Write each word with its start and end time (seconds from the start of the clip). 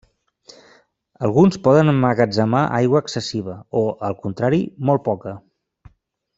Alguns 1.27 1.57
poden 1.67 1.91
emmagatzemar 1.91 2.63
aigua 2.79 3.03
excessiva 3.05 3.59
o, 3.83 3.87
al 4.11 4.19
contrari, 4.25 4.65
molt 4.91 5.09
poca. 5.13 5.39